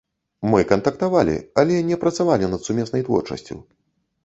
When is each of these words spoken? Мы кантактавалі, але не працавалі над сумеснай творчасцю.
Мы 0.51 0.63
кантактавалі, 0.71 1.35
але 1.63 1.77
не 1.91 1.99
працавалі 2.05 2.51
над 2.57 2.67
сумеснай 2.71 3.07
творчасцю. 3.11 3.63